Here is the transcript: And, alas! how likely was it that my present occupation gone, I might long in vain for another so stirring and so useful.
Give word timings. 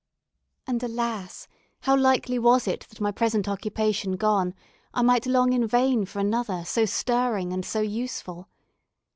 And, 0.65 0.81
alas! 0.81 1.47
how 1.81 1.95
likely 1.95 2.39
was 2.39 2.67
it 2.67 2.87
that 2.89 2.99
my 3.01 3.11
present 3.11 3.47
occupation 3.47 4.13
gone, 4.13 4.55
I 4.95 5.03
might 5.03 5.27
long 5.27 5.53
in 5.53 5.67
vain 5.67 6.05
for 6.05 6.17
another 6.17 6.65
so 6.65 6.85
stirring 6.85 7.53
and 7.53 7.63
so 7.63 7.81
useful. 7.81 8.49